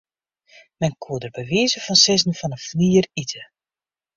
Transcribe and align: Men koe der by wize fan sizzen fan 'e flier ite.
Men 0.79 0.95
koe 1.03 1.19
der 1.23 1.33
by 1.35 1.43
wize 1.51 1.79
fan 1.85 1.99
sizzen 2.03 2.37
fan 2.39 2.55
'e 2.55 2.59
flier 2.67 3.05
ite. 3.23 3.41